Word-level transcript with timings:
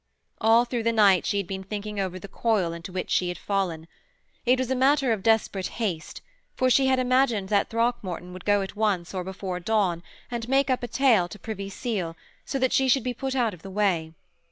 All 0.39 0.65
through 0.65 0.81
the 0.81 0.91
night 0.91 1.27
she 1.27 1.37
had 1.37 1.45
been 1.45 1.61
thinking 1.63 1.99
over 1.99 2.17
the 2.17 2.27
coil 2.27 2.73
into 2.73 2.91
which 2.91 3.11
she 3.11 3.27
had 3.27 3.37
fallen. 3.37 3.87
It 4.47 4.57
was 4.57 4.71
a 4.71 4.75
matter 4.75 5.11
of 5.13 5.21
desperate 5.21 5.67
haste, 5.77 6.23
for 6.55 6.71
she 6.71 6.87
had 6.87 6.97
imagined 6.97 7.49
that 7.49 7.69
Throckmorton 7.69 8.33
would 8.33 8.43
go 8.43 8.63
at 8.63 8.75
once 8.75 9.13
or 9.13 9.23
before 9.23 9.59
dawn 9.59 10.01
and 10.31 10.49
make 10.49 10.71
up 10.71 10.81
a 10.81 10.87
tale 10.87 11.27
to 11.27 11.37
Privy 11.37 11.69
Seal 11.69 12.17
so 12.45 12.57
that 12.57 12.73
she 12.73 12.87
should 12.87 13.03
be 13.03 13.13
put 13.13 13.35
out 13.35 13.53
of 13.53 13.61
the 13.61 13.69
way. 13.69 14.13